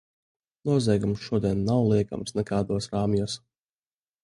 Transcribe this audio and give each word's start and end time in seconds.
Noziegums 0.69 1.25
šodien 1.27 1.61
nav 1.67 1.83
liekams 1.91 2.35
nekādos 2.41 2.91
rāmjos. 2.95 3.39